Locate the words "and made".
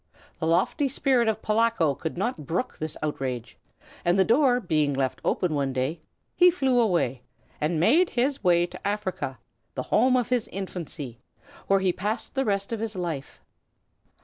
7.61-8.09